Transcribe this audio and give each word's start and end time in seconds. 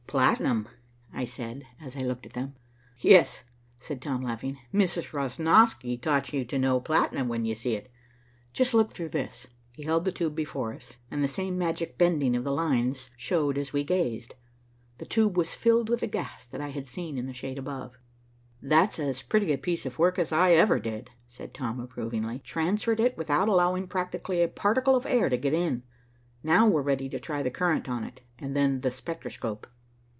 "Platinum," 0.07 0.67
I 1.13 1.23
said, 1.23 1.65
as 1.79 1.95
I 1.95 2.01
looked 2.01 2.25
at 2.25 2.33
them. 2.33 2.55
"Yes," 2.99 3.45
said 3.79 4.01
Tom 4.01 4.21
laughing, 4.21 4.57
"Mrs. 4.73 5.11
Rosnosky 5.13 5.95
taught 5.95 6.33
you 6.33 6.43
to 6.43 6.59
know 6.59 6.81
platinum 6.81 7.29
when 7.29 7.45
you 7.45 7.55
see 7.55 7.75
it. 7.75 7.87
Just 8.51 8.73
look 8.73 8.91
through 8.91 9.07
this." 9.07 9.47
He 9.71 9.83
held 9.85 10.03
the 10.03 10.11
tube 10.11 10.35
before 10.35 10.73
us, 10.73 10.97
and 11.09 11.23
the 11.23 11.29
same 11.29 11.57
magic 11.57 11.97
bending 11.97 12.35
of 12.35 12.43
the 12.43 12.51
lines 12.51 13.09
showed 13.15 13.57
as 13.57 13.71
we 13.71 13.85
gazed. 13.85 14.35
The 14.97 15.05
tube 15.05 15.37
was 15.37 15.55
filled 15.55 15.87
with 15.87 16.01
the 16.01 16.07
gas 16.07 16.45
that 16.45 16.59
I 16.59 16.71
had 16.71 16.89
seen 16.89 17.17
in 17.17 17.25
the 17.25 17.33
shade 17.33 17.57
above. 17.57 17.97
"That's 18.61 18.99
as 18.99 19.21
pretty 19.21 19.53
a 19.53 19.57
piece 19.57 19.85
of 19.85 19.97
work 19.97 20.19
as 20.19 20.33
I 20.33 20.51
ever 20.51 20.77
did," 20.77 21.11
said 21.25 21.53
Tom 21.53 21.79
approvingly. 21.79 22.39
"Transferred 22.39 22.99
it 22.99 23.17
without 23.17 23.47
allowing 23.47 23.87
practically 23.87 24.43
a 24.43 24.49
particle 24.49 24.97
of 24.97 25.05
air 25.05 25.29
to 25.29 25.37
get 25.37 25.53
in. 25.53 25.83
Now 26.43 26.67
we're 26.67 26.81
ready 26.81 27.07
to 27.07 27.19
try 27.19 27.41
the 27.41 27.49
current 27.49 27.87
on 27.87 28.03
it, 28.03 28.19
and 28.37 28.53
then 28.53 28.81
the 28.81 28.91
spectroscope." 28.91 29.67